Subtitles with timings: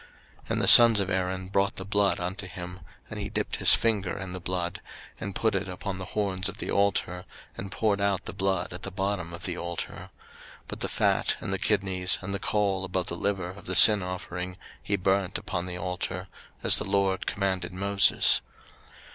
[0.45, 2.79] 03:009:009 And the sons of Aaron brought the blood unto him:
[3.11, 4.81] and he dipped his finger in the blood,
[5.19, 7.23] and put it upon the horns of the altar,
[7.55, 10.09] and poured out the blood at the bottom of the altar: 03:009:010
[10.69, 14.01] But the fat, and the kidneys, and the caul above the liver of the sin
[14.01, 16.27] offering, he burnt upon the altar;
[16.63, 18.41] as the LORD commanded Moses.